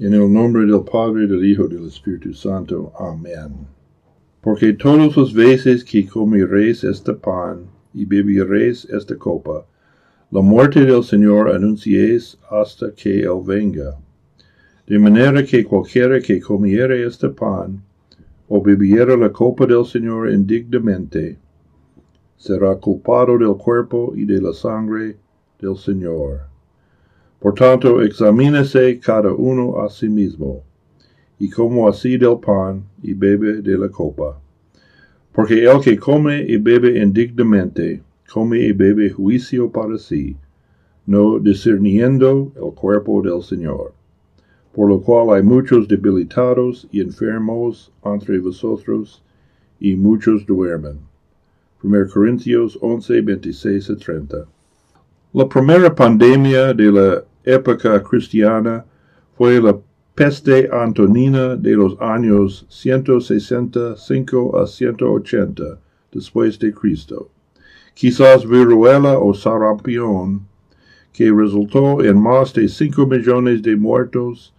En 0.00 0.14
el 0.14 0.32
nombre 0.32 0.64
del 0.64 0.84
Padre, 0.84 1.26
del 1.26 1.44
Hijo, 1.44 1.66
del 1.66 1.88
Espíritu 1.88 2.32
Santo. 2.32 2.92
Amén. 3.00 3.66
Porque 4.40 4.72
todos 4.72 5.16
los 5.16 5.34
veces 5.34 5.82
que 5.82 6.06
comeréis 6.06 6.84
este 6.84 7.14
pan 7.14 7.64
y 7.92 8.04
beberéis 8.04 8.84
esta 8.90 9.16
copa, 9.16 9.66
la 10.30 10.40
muerte 10.40 10.84
del 10.84 11.02
Señor 11.02 11.50
anunciéis 11.50 12.38
hasta 12.48 12.94
que 12.94 13.22
Él 13.22 13.42
venga. 13.44 13.98
De 14.86 15.00
manera 15.00 15.44
que 15.44 15.64
cualquiera 15.64 16.20
que 16.20 16.40
comiere 16.40 17.04
este 17.04 17.30
pan 17.30 17.82
o 18.46 18.62
bebiere 18.62 19.16
la 19.16 19.32
copa 19.32 19.66
del 19.66 19.84
Señor 19.84 20.30
indignamente, 20.30 21.38
será 22.36 22.76
culpado 22.76 23.36
del 23.36 23.56
cuerpo 23.56 24.12
y 24.14 24.24
de 24.24 24.40
la 24.40 24.52
sangre 24.52 25.16
del 25.60 25.76
Señor. 25.76 26.42
Por 27.40 27.54
tanto, 27.54 28.02
examínese 28.02 28.98
cada 28.98 29.32
uno 29.32 29.80
a 29.80 29.88
sí 29.88 30.08
mismo, 30.08 30.64
y 31.38 31.48
como 31.48 31.88
así 31.88 32.16
del 32.16 32.38
pan 32.40 32.82
y 33.00 33.14
bebe 33.14 33.62
de 33.62 33.78
la 33.78 33.88
copa. 33.88 34.40
Porque 35.32 35.62
el 35.64 35.80
que 35.80 35.96
come 35.96 36.42
y 36.42 36.56
bebe 36.56 37.00
indignamente, 37.00 38.02
come 38.32 38.58
y 38.58 38.72
bebe 38.72 39.10
juicio 39.10 39.70
para 39.70 39.98
sí, 39.98 40.36
no 41.06 41.38
discerniendo 41.38 42.50
el 42.56 42.74
cuerpo 42.74 43.22
del 43.22 43.40
Señor. 43.42 43.92
Por 44.74 44.88
lo 44.88 45.00
cual 45.00 45.36
hay 45.36 45.42
muchos 45.44 45.86
debilitados 45.86 46.88
y 46.90 47.00
enfermos 47.00 47.92
entre 48.04 48.40
vosotros, 48.40 49.22
y 49.78 49.94
muchos 49.94 50.44
duermen. 50.44 50.98
1 51.84 52.08
Corintios 52.12 52.76
11, 52.82 53.20
26 53.20 53.90
a 53.90 53.96
30. 53.96 54.36
La 55.34 55.48
primera 55.48 55.94
pandemia 55.94 56.74
de 56.74 56.90
la 56.90 57.24
época 57.44 58.02
cristiana 58.02 58.84
fue 59.36 59.60
la 59.60 59.78
peste 60.14 60.68
antonina 60.72 61.54
de 61.54 61.76
los 61.76 61.96
años 62.00 62.66
165 62.68 64.58
a 64.58 64.66
180 64.66 65.78
después 66.10 66.58
de 66.58 66.72
Cristo. 66.72 67.30
Quizás 67.94 68.44
viruela 68.46 69.18
o 69.18 69.32
sarampión, 69.32 70.46
que 71.12 71.32
resultó 71.32 72.02
en 72.02 72.20
más 72.20 72.52
de 72.52 72.68
5 72.68 73.06
millones 73.06 73.62
de 73.62 73.76
muertos 73.76 74.54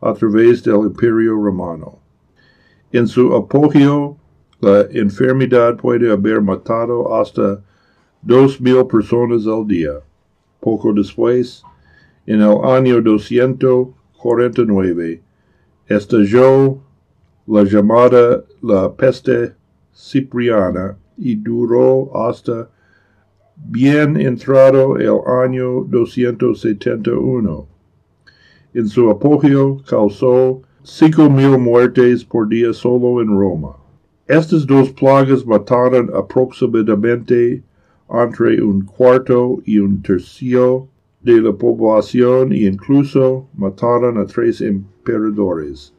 a 0.00 0.12
través 0.14 0.62
del 0.64 0.80
Imperio 0.86 1.34
Romano. 1.34 1.98
En 2.92 3.06
su 3.06 3.34
apogeo, 3.34 4.16
la 4.60 4.82
enfermedad 4.90 5.76
puede 5.76 6.10
haber 6.12 6.40
matado 6.40 7.14
hasta 7.14 7.60
dos 8.20 8.60
mil 8.60 8.86
personas 8.86 9.46
al 9.46 9.66
día. 9.66 9.94
Poco 10.60 10.92
después, 10.92 11.64
en 12.26 12.40
el 12.40 12.58
año 12.64 13.00
249, 13.02 15.22
estalló 15.86 16.78
la 17.46 17.62
llamada 17.64 18.44
la 18.60 18.92
peste 18.92 19.52
cipriana 19.92 20.96
y 21.18 21.36
duró 21.36 22.10
hasta 22.26 22.70
bien 23.56 24.16
entrado 24.16 24.96
el 24.96 25.20
año 25.44 25.84
271. 25.84 27.66
En 28.74 28.88
su 28.88 29.10
apogeo 29.10 29.82
causó 29.86 30.62
cinco 30.82 31.28
mil 31.28 31.58
muertes 31.58 32.24
por 32.24 32.48
día 32.48 32.72
solo 32.72 33.20
en 33.20 33.28
Roma. 33.28 33.76
Estas 34.26 34.66
dos 34.66 34.90
plagas 34.90 35.44
mataron 35.44 36.10
aproximadamente 36.14 37.62
entre 38.08 38.62
un 38.62 38.82
cuarto 38.82 39.60
y 39.64 39.78
un 39.78 40.02
tercio 40.02 40.88
de 41.22 41.40
la 41.40 41.52
población 41.52 42.52
e 42.52 42.66
incluso 42.66 43.46
mataron 43.56 44.18
a 44.18 44.26
tres 44.26 44.60
emperadores. 44.60 45.92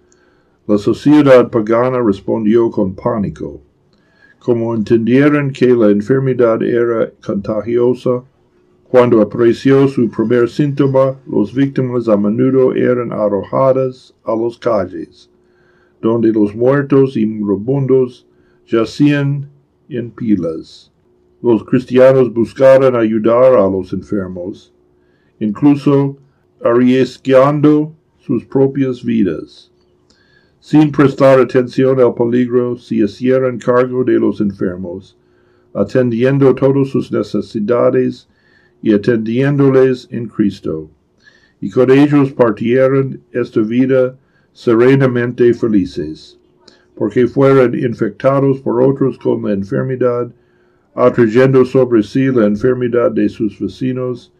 La 0.67 0.77
sociedad 0.77 1.49
pagana 1.49 2.02
respondió 2.02 2.69
con 2.69 2.93
pánico. 2.95 3.61
Como 4.39 4.75
entendieron 4.75 5.51
que 5.51 5.67
la 5.67 5.89
enfermedad 5.89 6.62
era 6.62 7.12
contagiosa, 7.25 8.23
cuando 8.83 9.22
apareció 9.22 9.88
su 9.88 10.09
primer 10.09 10.50
síntoma, 10.50 11.16
los 11.25 11.53
víctimas 11.53 12.07
a 12.07 12.16
menudo 12.16 12.75
eran 12.75 13.12
arrojadas 13.12 14.13
a 14.23 14.35
las 14.35 14.57
calles, 14.57 15.31
donde 16.01 16.31
los 16.31 16.56
muertos 16.56 17.17
y 17.17 17.25
moribundos 17.25 18.28
yacían 18.67 19.50
en 19.89 20.12
pilas. 20.12 20.91
Los 21.41 21.63
cristianos 21.63 22.31
buscaron 22.33 22.95
ayudar 22.95 23.56
a 23.56 23.67
los 23.67 23.91
enfermos, 23.94 24.73
incluso 25.44 26.18
arriesgando 26.64 27.94
sus 28.20 28.46
propias 28.46 29.04
vidas. 29.04 29.72
Sin 30.59 30.92
prestar 30.92 31.40
atención 31.40 32.00
al 32.00 32.14
peligro, 32.14 32.78
se 32.78 32.96
hicieron 32.96 33.59
cargo 33.59 34.04
de 34.06 34.14
los 34.14 34.40
enfermos, 34.40 35.18
atendiendo 35.74 36.56
todas 36.56 36.88
sus 36.90 37.12
necesidades 37.12 38.30
y 38.81 38.94
atendiéndoles 38.94 40.08
en 40.09 40.28
Cristo. 40.28 40.90
Y 41.60 41.70
con 41.70 41.92
ellos 41.92 42.31
partieron 42.31 43.20
esta 43.31 43.60
vida 43.60 44.18
serenamente 44.54 45.54
felices, 45.54 46.40
porque 46.96 47.28
fueron 47.28 47.78
infectados 47.78 48.62
por 48.62 48.81
otros 48.81 49.18
con 49.18 49.44
la 49.44 49.52
enfermedad, 49.52 50.31
atrayendo 50.96 51.66
sobre 51.66 52.04
sí 52.04 52.28
la 52.28 52.46
enfermedad 52.46 53.12
de 53.12 53.28
sus 53.28 53.60
vecinos, 53.60 54.31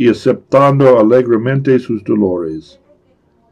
y 0.00 0.08
aceptando 0.08 0.98
alegremente 0.98 1.78
sus 1.78 2.02
dolores. 2.02 2.80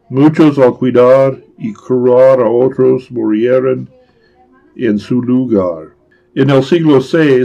Muchos 0.08 0.58
al 0.58 0.72
cuidar 0.78 1.38
y 1.58 1.74
curar 1.74 2.40
a 2.40 2.48
otros 2.48 3.10
murieron 3.10 3.90
en 4.74 4.98
su 4.98 5.20
lugar. 5.20 5.90
En 6.34 6.48
el 6.48 6.62
siglo 6.62 7.00
VI, 7.00 7.44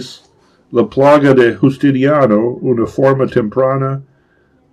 la 0.72 0.88
plaga 0.88 1.34
de 1.34 1.53
Justiniano, 1.53 2.52
una 2.62 2.86
forma 2.86 3.28
temprana 3.28 4.02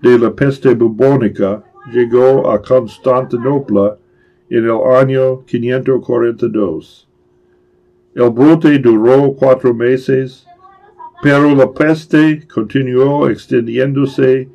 de 0.01 0.17
la 0.17 0.33
peste 0.33 0.77
bubónica, 0.77 1.65
llegó 1.93 2.53
a 2.53 2.63
Constantinopla 2.63 3.99
en 4.49 4.65
el 4.65 4.81
año 4.97 5.45
542. 5.45 7.09
El 8.15 8.31
brote 8.31 8.79
duró 8.79 9.35
cuatro 9.37 9.75
meses 9.75 10.47
pero 11.23 11.55
la 11.55 11.71
peste 11.73 12.47
continuó 12.49 13.29
extendiéndose 13.29 14.49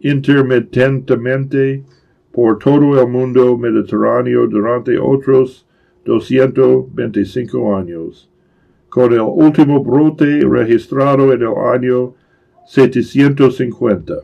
intermitentemente 0.00 1.84
por 2.32 2.58
todo 2.58 3.00
el 3.00 3.08
mundo 3.08 3.56
mediterráneo 3.56 4.46
durante 4.46 4.98
otros 4.98 5.66
225 6.04 7.76
años, 7.76 8.30
con 8.88 9.12
el 9.12 9.20
último 9.20 9.82
brote 9.82 10.40
registrado 10.40 11.32
en 11.32 11.42
el 11.42 11.54
año 11.72 12.14
750. 12.66 14.14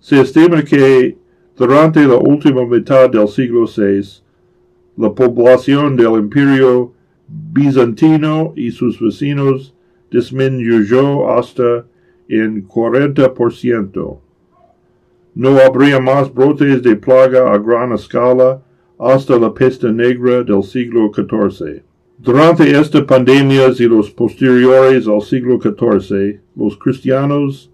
Se 0.00 0.20
estima 0.20 0.62
que 0.62 1.16
durante 1.56 2.04
la 2.06 2.16
última 2.16 2.66
mitad 2.66 3.10
del 3.10 3.28
siglo 3.28 3.66
VI, 3.66 4.22
la 4.96 5.12
población 5.14 5.96
del 5.96 6.12
imperio 6.14 6.92
bizantino 7.28 8.52
y 8.56 8.70
sus 8.70 9.00
vecinos 9.00 9.74
disminuyó 10.12 11.30
hasta 11.30 11.86
en 12.28 12.66
40%. 12.68 14.18
No 15.34 15.58
habría 15.58 15.98
más 15.98 16.32
brotes 16.32 16.82
de 16.82 16.94
plaga 16.96 17.52
a 17.52 17.58
gran 17.58 17.92
escala 17.92 18.60
hasta 18.98 19.38
la 19.38 19.52
peste 19.52 19.90
negra 19.90 20.42
del 20.42 20.62
siglo 20.62 21.10
XIV. 21.12 21.82
Durante 22.18 22.78
esta 22.78 23.04
pandemia 23.04 23.68
y 23.76 23.84
los 23.84 24.10
posteriores 24.10 25.08
al 25.08 25.22
siglo 25.22 25.58
XIV, 25.60 26.40
los 26.54 26.76
cristianos 26.76 27.70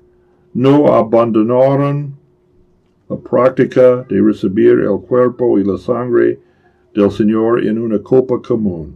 no 0.55 0.94
abandonaron 0.94 2.15
la 3.09 3.16
práctica 3.16 4.06
de 4.09 4.22
recibir 4.22 4.78
el 4.81 5.00
cuerpo 5.06 5.58
y 5.58 5.64
la 5.64 5.76
sangre 5.76 6.38
del 6.94 7.11
Señor 7.11 7.64
en 7.67 7.79
una 7.79 7.99
copa 7.99 8.41
común. 8.41 8.94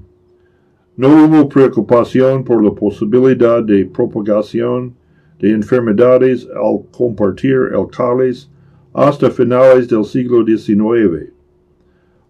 No 0.95 1.09
hubo 1.09 1.49
preocupación 1.49 2.45
por 2.45 2.63
la 2.63 2.71
posibilidad 2.71 3.63
de 3.63 3.87
propagación 3.87 4.95
de 5.39 5.53
enfermedades 5.53 6.47
al 6.55 6.83
compartir 6.91 7.71
el 7.73 7.87
cáliz 7.89 8.51
hasta 8.93 9.31
finales 9.31 9.89
del 9.89 10.05
siglo 10.05 10.45
XIX. 10.45 11.33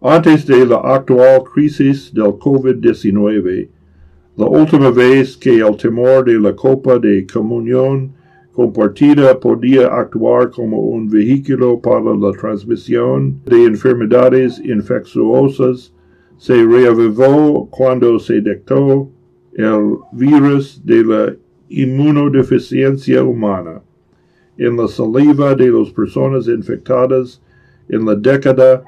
Antes 0.01 0.47
de 0.47 0.65
la 0.65 0.77
actual 0.77 1.43
crisis 1.53 2.15
del 2.15 2.39
COVID-19, 2.39 3.69
la 4.37 4.47
última 4.47 4.91
vez 4.93 5.37
que 5.37 5.59
el 5.59 5.77
temor 5.77 6.25
de 6.25 6.39
la 6.39 6.55
copa 6.55 7.01
de 7.01 7.27
comunión 7.27 8.13
compartida 8.53 9.41
podía 9.41 9.89
actuar 9.89 10.51
como 10.51 10.79
un 10.79 11.09
vehículo 11.09 11.81
para 11.81 12.15
la 12.15 12.31
transmisión 12.31 13.41
de 13.45 13.65
enfermedades 13.65 14.61
infecciosas 14.65 15.93
se 16.39 16.55
reavivó 16.55 17.69
cuando 17.71 18.19
se 18.19 18.41
detectó 18.41 19.11
el 19.55 19.99
virus 20.13 20.81
de 20.85 21.05
la 21.05 21.37
inmunodeficiencia 21.69 23.23
humana 23.23 23.83
en 24.59 24.77
la 24.77 24.89
saliva 24.89 25.55
de 25.55 25.71
las 25.71 25.91
personas 25.91 26.47
infectadas 26.47 27.41
en 27.89 28.05
la 28.05 28.15
década 28.15 28.83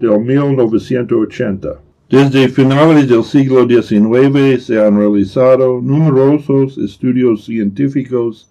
del 0.00 0.20
1980. 0.20 1.80
Desde 2.08 2.48
finales 2.48 3.08
del 3.08 3.22
siglo 3.22 3.68
XIX 3.68 4.62
se 4.62 4.80
han 4.80 4.96
realizado 4.96 5.80
numerosos 5.82 6.78
estudios 6.78 7.44
científicos 7.44 8.50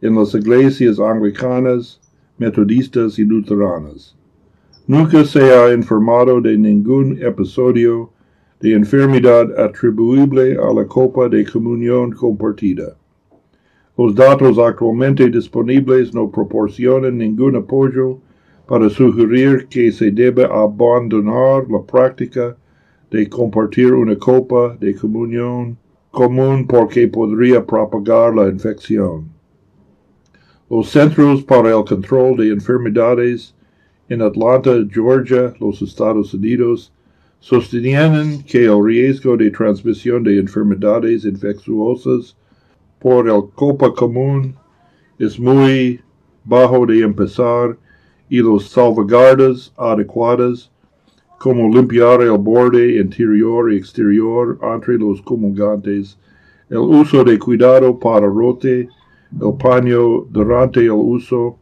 en 0.00 0.16
las 0.16 0.34
iglesias 0.34 0.98
anglicanas, 0.98 2.00
metodistas 2.38 3.18
y 3.18 3.24
luteranas. 3.24 4.17
Nunca 4.88 5.22
se 5.22 5.42
ha 5.52 5.70
informado 5.74 6.40
de 6.40 6.56
ningún 6.56 7.22
episodio 7.22 8.10
de 8.58 8.72
enfermedad 8.72 9.46
atribuible 9.60 10.56
a 10.56 10.72
la 10.72 10.86
copa 10.86 11.28
de 11.28 11.44
comunión 11.44 12.10
compartida. 12.12 12.96
Los 13.98 14.14
datos 14.14 14.58
actualmente 14.58 15.28
disponibles 15.28 16.14
no 16.14 16.30
proporcionan 16.30 17.18
ningún 17.18 17.56
apoyo 17.56 18.18
para 18.66 18.88
sugerir 18.88 19.66
que 19.68 19.92
se 19.92 20.10
debe 20.10 20.46
abandonar 20.46 21.66
la 21.68 21.82
práctica 21.82 22.56
de 23.10 23.28
compartir 23.28 23.92
una 23.92 24.16
copa 24.16 24.74
de 24.80 24.94
comunión 24.94 25.76
común 26.10 26.66
porque 26.66 27.06
podría 27.08 27.62
propagar 27.62 28.34
la 28.34 28.48
infección. 28.48 29.28
Los 30.70 30.88
Centros 30.88 31.42
para 31.42 31.76
el 31.76 31.84
Control 31.84 32.38
de 32.38 32.52
Enfermedades 32.52 33.54
en 34.08 34.22
Atlanta, 34.22 34.70
Georgia, 34.90 35.52
los 35.60 35.82
Estados 35.82 36.32
Unidos, 36.34 36.92
sostenían 37.40 38.42
que 38.42 38.64
el 38.64 38.84
riesgo 38.84 39.36
de 39.36 39.50
transmisión 39.50 40.24
de 40.24 40.38
enfermedades 40.38 41.24
infecciosas 41.24 42.36
por 42.98 43.28
el 43.28 43.42
copa 43.54 43.92
común 43.94 44.54
es 45.18 45.38
muy 45.38 46.00
bajo 46.44 46.86
de 46.86 47.00
empezar 47.00 47.76
y 48.28 48.38
los 48.38 48.70
salvaguardas 48.70 49.72
adecuadas 49.76 50.70
como 51.38 51.72
limpiar 51.72 52.22
el 52.22 52.36
borde 52.38 52.98
interior 52.98 53.72
y 53.72 53.76
exterior 53.76 54.58
entre 54.74 54.98
los 54.98 55.22
comulgantes, 55.22 56.18
el 56.68 56.78
uso 56.78 57.22
de 57.22 57.38
cuidado 57.38 57.96
para 57.98 58.26
rote, 58.26 58.88
el 59.40 59.54
paño 59.58 60.22
durante 60.30 60.80
el 60.80 60.90
uso, 60.90 61.56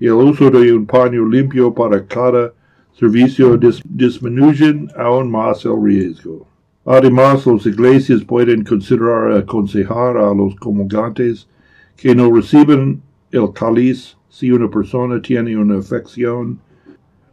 y 0.00 0.06
el 0.06 0.14
uso 0.14 0.50
de 0.50 0.72
un 0.72 0.86
paño 0.86 1.24
limpio 1.24 1.74
para 1.74 2.04
cada 2.06 2.52
servicio 2.92 3.58
disminuyen 3.84 4.88
aún 4.96 5.30
más 5.30 5.64
el 5.64 5.82
riesgo. 5.82 6.46
Además, 6.84 7.46
las 7.46 7.66
iglesias 7.66 8.24
pueden 8.24 8.64
considerar 8.64 9.32
aconsejar 9.32 10.16
a 10.16 10.32
los 10.32 10.56
comulgantes 10.56 11.48
que 11.96 12.14
no 12.14 12.34
reciben 12.34 13.02
el 13.30 13.52
cáliz 13.52 14.16
si 14.28 14.50
una 14.50 14.70
persona 14.70 15.20
tiene 15.20 15.56
una 15.56 15.76
infección 15.76 16.58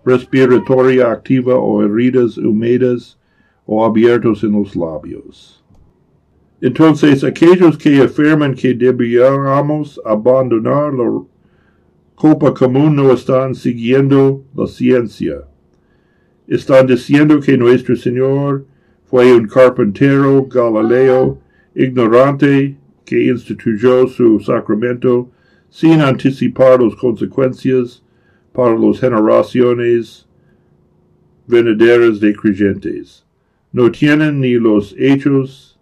respiratoria 0.04 1.12
activa 1.12 1.56
o 1.56 1.84
heridas 1.84 2.38
húmedas 2.38 3.18
o 3.66 3.86
abiertos 3.86 4.44
en 4.44 4.52
los 4.52 4.76
labios. 4.76 5.64
Entonces, 6.62 7.24
aquellos 7.24 7.78
que 7.78 8.02
afirman 8.02 8.56
que 8.56 8.74
debiéramos 8.74 10.00
abandonar 10.06 10.94
la 10.94 11.22
copa 12.16 12.54
común 12.54 12.96
no 12.96 13.12
están 13.12 13.54
siguiendo 13.56 14.44
la 14.56 14.68
ciencia. 14.68 15.44
Están 16.48 16.88
diciendo 16.88 17.40
que 17.40 17.58
nuestro 17.58 17.96
Señor 17.96 18.66
fue 19.06 19.34
un 19.34 19.48
carpintero 19.48 20.46
Galileo 20.46 21.40
ignorante 21.76 22.78
que 23.04 23.28
instituyó 23.28 24.08
su 24.08 24.40
sacramento 24.40 25.30
sin 25.70 26.02
anticipar 26.02 26.82
las 26.82 26.96
consecuencias 26.96 28.02
para 28.54 28.78
las 28.78 29.00
generaciones 29.00 30.26
venideras 31.48 32.20
de 32.20 32.34
creyentes. 32.34 33.26
No 33.74 33.92
tienen 33.92 34.40
ni 34.40 34.54
los 34.54 34.96
hechos 34.98 35.78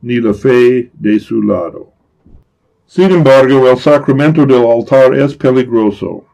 ni 0.00 0.18
la 0.20 0.32
fe 0.32 0.90
de 0.94 1.20
su 1.20 1.42
lado. 1.42 1.91
Sin 2.94 3.10
embargo, 3.10 3.70
el 3.70 3.78
sacramento 3.78 4.44
del 4.44 4.66
altar 4.66 5.14
es 5.14 5.34
peligroso, 5.34 6.26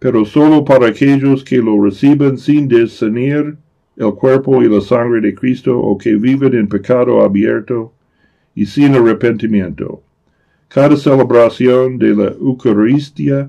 pero 0.00 0.24
solo 0.24 0.64
para 0.64 0.88
aquellos 0.88 1.44
que 1.44 1.58
lo 1.58 1.80
reciben 1.80 2.36
sin 2.36 2.66
discernir 2.66 3.56
el 3.96 4.12
cuerpo 4.14 4.64
y 4.64 4.68
la 4.68 4.80
sangre 4.80 5.20
de 5.20 5.32
Cristo 5.32 5.78
o 5.78 5.96
que 5.96 6.16
viven 6.16 6.54
en 6.54 6.66
pecado 6.66 7.22
abierto 7.22 7.92
y 8.56 8.66
sin 8.66 8.96
arrepentimiento. 8.96 10.02
Cada 10.66 10.96
celebración 10.96 11.98
de 11.98 12.16
la 12.16 12.32
Eucaristía 12.32 13.48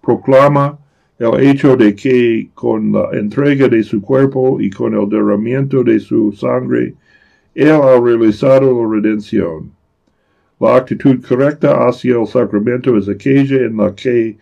proclama 0.00 0.78
el 1.18 1.38
hecho 1.38 1.76
de 1.76 1.94
que 1.94 2.48
con 2.54 2.92
la 2.92 3.10
entrega 3.12 3.68
de 3.68 3.82
su 3.82 4.00
cuerpo 4.00 4.58
y 4.58 4.70
con 4.70 4.94
el 4.94 5.06
derramamiento 5.06 5.84
de 5.84 6.00
su 6.00 6.32
sangre, 6.32 6.94
Él 7.54 7.72
ha 7.72 8.00
realizado 8.00 8.72
la 8.72 9.02
redención. 9.02 9.83
La 10.60 10.76
actitud 10.76 11.20
correcta 11.26 11.88
hacia 11.88 12.16
el 12.16 12.26
sacramento 12.26 12.96
es 12.96 13.08
aquella 13.08 13.56
en 13.56 13.76
la 13.76 13.94
que 13.94 14.36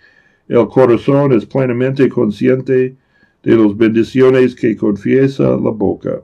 el 0.49 0.69
corazón 0.69 1.33
es 1.33 1.47
plenamente 1.47 2.09
consciente 2.09 2.95
de 3.43 3.57
las 3.57 3.77
bendiciones 3.77 4.55
que 4.55 4.77
confiesa 4.77 5.45
la 5.45 5.71
boca. 5.71 6.21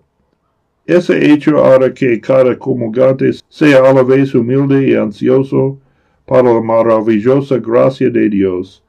Ese 0.86 1.32
hecho 1.32 1.64
hará 1.64 1.92
que 1.92 2.20
cada 2.20 2.58
comulgante 2.58 3.30
sea 3.48 3.78
a 3.88 3.92
la 3.92 4.02
vez 4.02 4.34
humilde 4.34 4.88
y 4.88 4.94
ansioso 4.94 5.78
para 6.26 6.52
la 6.52 6.60
maravillosa 6.60 7.58
gracia 7.58 8.10
de 8.10 8.28
Dios, 8.28 8.82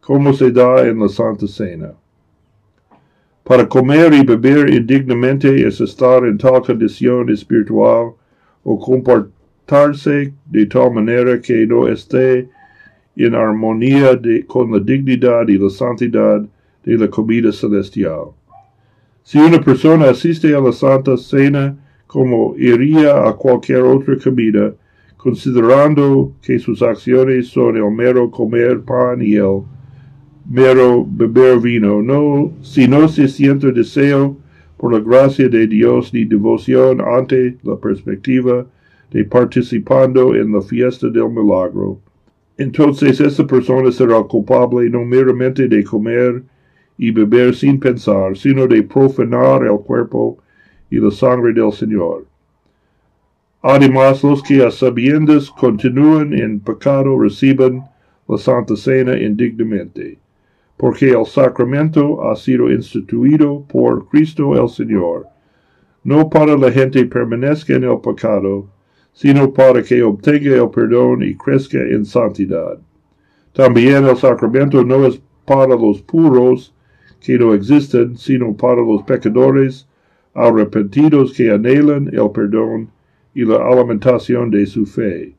como 0.00 0.32
se 0.32 0.50
da 0.50 0.86
en 0.86 1.00
la 1.00 1.08
Santa 1.08 1.46
Cena. 1.46 1.92
Para 3.42 3.68
comer 3.68 4.14
y 4.14 4.24
beber 4.24 4.72
indignamente 4.72 5.66
es 5.66 5.80
estar 5.80 6.24
en 6.24 6.38
tal 6.38 6.62
condición 6.62 7.28
espiritual 7.30 8.14
o 8.62 8.78
compartir 8.78 9.33
de 9.66 10.66
tal 10.66 10.92
manera 10.92 11.40
que 11.40 11.66
no 11.66 11.88
esté 11.88 12.48
en 13.16 13.34
armonía 13.34 14.20
con 14.46 14.72
la 14.72 14.80
dignidad 14.80 15.48
y 15.48 15.56
la 15.56 15.70
santidad 15.70 16.44
de 16.84 16.98
la 16.98 17.08
comida 17.08 17.50
celestial. 17.50 18.32
Si 19.22 19.38
una 19.38 19.60
persona 19.60 20.10
asiste 20.10 20.54
a 20.54 20.60
la 20.60 20.72
Santa 20.72 21.16
Cena 21.16 21.76
como 22.06 22.54
iría 22.58 23.26
a 23.26 23.32
cualquier 23.32 23.80
otra 23.80 24.16
comida, 24.18 24.74
considerando 25.16 26.32
que 26.42 26.58
sus 26.58 26.82
acciones 26.82 27.48
son 27.48 27.76
el 27.76 27.90
mero 27.90 28.30
comer 28.30 28.82
pan 28.82 29.22
y 29.22 29.36
el 29.36 29.62
mero 30.48 31.06
beber 31.08 31.58
vino, 31.58 32.02
no, 32.02 32.52
si 32.60 32.86
no 32.86 33.08
se 33.08 33.28
siente 33.28 33.72
deseo 33.72 34.36
por 34.76 34.92
la 34.92 35.00
gracia 35.00 35.48
de 35.48 35.66
Dios 35.66 36.12
ni 36.12 36.26
devoción 36.26 37.00
ante 37.00 37.56
la 37.62 37.76
perspectiva 37.76 38.66
de 39.14 39.24
participando 39.24 40.34
en 40.34 40.52
la 40.52 40.60
fiesta 40.60 41.08
del 41.08 41.30
milagro. 41.30 42.00
Entonces 42.58 43.20
esa 43.20 43.46
persona 43.46 43.92
será 43.92 44.20
culpable 44.24 44.90
no 44.90 45.04
meramente 45.04 45.68
de 45.68 45.84
comer 45.84 46.42
y 46.98 47.12
beber 47.12 47.54
sin 47.54 47.78
pensar, 47.78 48.36
sino 48.36 48.66
de 48.66 48.82
profanar 48.82 49.64
el 49.64 49.78
cuerpo 49.78 50.38
y 50.90 50.98
la 50.98 51.12
sangre 51.12 51.52
del 51.52 51.72
Señor. 51.72 52.26
Además, 53.62 54.24
los 54.24 54.42
que 54.42 54.64
a 54.64 54.70
sabiendas 54.72 55.48
continúan 55.48 56.34
en 56.34 56.58
pecado 56.58 57.16
reciben 57.16 57.84
la 58.26 58.36
Santa 58.36 58.74
Cena 58.74 59.16
indignamente, 59.16 60.18
porque 60.76 61.10
el 61.10 61.24
sacramento 61.24 62.28
ha 62.28 62.34
sido 62.34 62.68
instituido 62.68 63.64
por 63.68 64.08
Cristo 64.08 64.60
el 64.60 64.68
Señor, 64.68 65.26
no 66.02 66.28
para 66.28 66.58
la 66.58 66.72
gente 66.72 67.04
permanezca 67.04 67.74
en 67.74 67.84
el 67.84 68.00
pecado, 68.00 68.74
sino 69.14 69.52
para 69.52 69.82
que 69.82 70.02
obtenga 70.02 70.56
el 70.56 70.68
perdón 70.70 71.22
y 71.22 71.34
crezca 71.34 71.78
en 71.78 72.04
santidad. 72.04 72.78
También 73.52 74.04
el 74.04 74.16
sacramento 74.16 74.84
no 74.84 75.06
es 75.06 75.20
para 75.46 75.76
los 75.76 76.02
puros 76.02 76.74
que 77.20 77.38
no 77.38 77.54
existen, 77.54 78.16
sino 78.16 78.54
para 78.54 78.82
los 78.82 79.02
pecadores 79.04 79.86
arrepentidos 80.34 81.32
que 81.32 81.50
anhelan 81.50 82.10
el 82.12 82.30
perdón 82.32 82.90
y 83.34 83.44
la 83.44 83.56
alimentación 83.56 84.50
de 84.50 84.66
su 84.66 84.84
fe. 84.84 85.32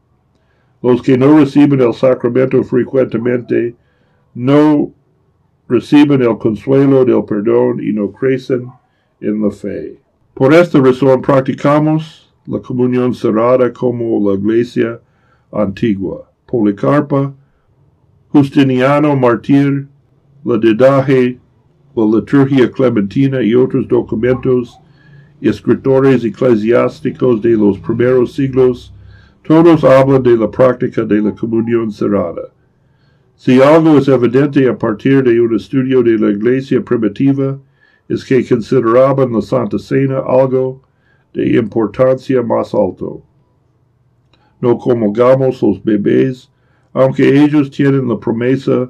Los 0.82 1.01
que 1.01 1.17
no 1.17 1.38
reciben 1.38 1.82
el 1.82 1.94
sacramento 1.94 2.63
frecuentemente 2.63 3.75
no 4.34 4.91
reciben 5.67 6.22
el 6.22 6.38
consuelo 6.38 7.03
del 7.03 7.25
perdón 7.25 7.82
y 7.84 7.91
no 7.91 8.12
crecen 8.12 8.67
en 9.20 9.41
la 9.41 9.51
fe. 9.51 10.00
Por 10.34 10.53
esta 10.53 10.79
razón 10.79 11.22
practicamos 11.22 12.34
la 12.48 12.60
comunión 12.60 13.14
cerrada 13.14 13.72
como 13.72 14.30
la 14.30 14.38
iglesia 14.38 15.00
antigua. 15.52 16.30
Policarpa, 16.46 17.34
Justiniano 18.30 19.16
Martir, 19.16 19.88
la 20.44 20.58
Didaje, 20.58 21.40
la 21.96 22.06
liturgia 22.06 22.70
clementina 22.70 23.42
y 23.42 23.56
otros 23.56 23.88
documentos 23.88 24.78
escritores 25.42 26.24
eclesiásticos 26.24 27.42
de 27.42 27.52
los 27.52 27.78
primeros 27.80 28.34
siglos, 28.34 28.94
todos 29.44 29.84
hablan 29.84 30.24
de 30.24 30.38
la 30.38 30.50
práctica 30.50 31.04
de 31.04 31.22
la 31.22 31.32
comunión 31.32 31.92
cerrada. 31.92 32.50
Si 33.36 33.62
algo 33.62 33.98
es 33.98 34.08
evidente 34.08 34.68
a 34.68 34.78
partir 34.78 35.24
de 35.24 35.40
un 35.40 35.56
estudio 35.56 36.02
de 36.02 36.18
la 36.18 36.30
iglesia 36.32 36.82
primitiva, 36.82 37.60
es 38.08 38.24
que 38.24 38.48
consideraban 38.48 39.34
la 39.34 39.42
Santa 39.42 39.78
Cena 39.78 40.20
algo 40.20 40.82
de 41.36 41.58
importancia 41.58 42.42
más 42.42 42.74
alto. 42.74 43.22
No 44.62 44.77
comulgamos 44.77 45.62
los 45.62 45.84
bebés, 45.84 46.50
aunque 46.94 47.44
ellos 47.44 47.70
tienen 47.70 48.08
la 48.08 48.18
promesa 48.18 48.89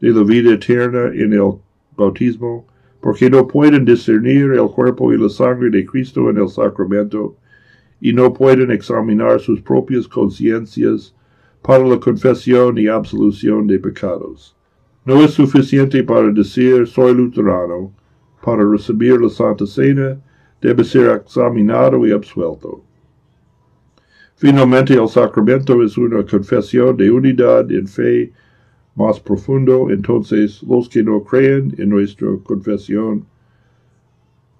de 0.00 0.10
la 0.10 0.24
vida 0.24 0.54
eterna 0.54 1.12
en 1.14 1.34
el 1.34 1.52
bautismo, 1.96 2.66
porque 3.00 3.28
no 3.28 3.46
pueden 3.46 3.84
discernir 3.84 4.52
el 4.52 4.68
cuerpo 4.70 5.12
y 5.12 5.18
la 5.18 5.28
sangre 5.28 5.68
de 5.68 5.84
Cristo 5.84 6.30
en 6.30 6.38
el 6.38 6.48
sacramento, 6.48 7.36
y 8.00 8.12
no 8.12 8.32
pueden 8.32 8.70
examinar 8.70 9.38
sus 9.38 9.60
propias 9.60 10.08
conciencias 10.08 11.14
para 11.60 11.86
la 11.86 12.00
confesión 12.00 12.78
y 12.78 12.88
absolución 12.88 13.66
de 13.66 13.78
pecados. 13.78 14.56
No 15.04 15.22
es 15.22 15.32
suficiente 15.32 16.02
para 16.02 16.32
decir 16.32 16.86
soy 16.86 17.14
luterano, 17.14 17.92
para 18.42 18.64
recibir 18.64 19.20
la 19.20 19.28
Santa 19.28 19.66
Cena, 19.66 20.18
debe 20.62 20.84
ser 20.84 21.16
examinado 21.16 22.06
y 22.06 22.12
absuelto. 22.12 22.82
Finalmente, 24.36 24.94
el 24.94 25.08
sacramento 25.08 25.82
es 25.82 25.98
una 25.98 26.24
confesión 26.24 26.96
de 26.96 27.10
unidad 27.10 27.70
en 27.70 27.86
fe 27.86 28.32
más 28.94 29.20
profundo, 29.20 29.90
entonces 29.90 30.62
los 30.62 30.88
que 30.88 31.02
no 31.02 31.22
creen 31.22 31.74
en 31.78 31.88
nuestra 31.90 32.28
confesión 32.44 33.26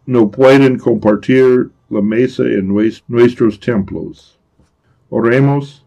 no 0.07 0.31
pueden 0.31 0.79
compartir 0.79 1.71
la 1.89 2.03
mesa 2.03 2.43
en 2.45 2.69
nuestros 3.09 3.61
templos. 3.61 4.39
Oremos. 5.11 5.87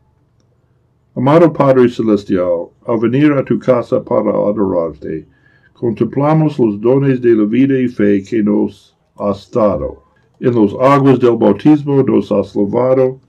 Amado 1.16 1.52
Padre 1.52 1.88
Celestial, 1.90 2.70
al 2.86 3.00
venir 3.00 3.32
a 3.32 3.44
tu 3.44 3.58
casa 3.58 4.04
para 4.04 4.32
adorarte, 4.32 5.26
contemplamos 5.74 6.60
los 6.60 6.80
dones 6.80 7.22
de 7.22 7.34
la 7.34 7.46
vida 7.46 7.80
y 7.80 7.88
fe 7.88 8.22
que 8.22 8.44
nos 8.44 8.96
has 9.18 9.50
dado. 9.50 10.05
En 10.40 10.54
los 10.54 10.76
aguas 10.80 11.20
del 11.20 11.38
bautismo 11.38 12.04
nos 12.04 12.32
has 12.32 12.56
lavado 12.56 13.20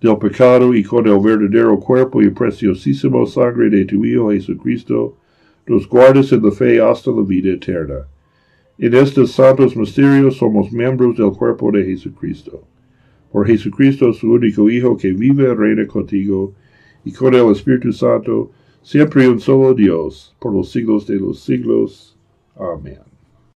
del 0.00 0.18
pecado 0.18 0.74
y 0.74 0.84
con 0.84 1.06
el 1.06 1.18
verdadero 1.18 1.80
cuerpo 1.80 2.22
y 2.22 2.30
preciosísimo 2.30 3.26
sangre 3.26 3.70
de 3.70 3.84
tu 3.84 4.04
Hijo 4.04 4.30
Jesucristo, 4.30 5.16
nos 5.66 5.88
guardas 5.88 6.30
en 6.32 6.44
la 6.44 6.52
fe 6.52 6.80
hasta 6.80 7.10
la 7.10 7.22
vida 7.22 7.50
eterna. 7.50 8.06
En 8.78 8.94
estos 8.94 9.32
santos 9.32 9.74
misterios 9.76 10.36
somos 10.36 10.70
miembros 10.70 11.16
del 11.16 11.32
cuerpo 11.32 11.72
de 11.72 11.84
Jesucristo. 11.84 12.62
Por 13.32 13.46
Jesucristo, 13.46 14.12
su 14.12 14.32
único 14.32 14.70
Hijo, 14.70 14.96
que 14.96 15.12
vive 15.12 15.44
y 15.44 15.54
reina 15.54 15.86
contigo, 15.86 16.52
y 17.04 17.12
con 17.12 17.34
el 17.34 17.50
Espíritu 17.50 17.92
Santo, 17.92 18.50
siempre 18.82 19.28
un 19.28 19.40
solo 19.40 19.74
Dios, 19.74 20.36
por 20.38 20.54
los 20.54 20.70
siglos 20.70 21.06
de 21.06 21.16
los 21.16 21.40
siglos. 21.40 22.16
Amén. 22.54 23.15